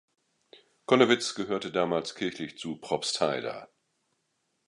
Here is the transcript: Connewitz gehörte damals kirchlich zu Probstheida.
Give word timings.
Connewitz 0.87 1.35
gehörte 1.35 1.71
damals 1.71 2.15
kirchlich 2.15 2.57
zu 2.57 2.75
Probstheida. 2.77 3.69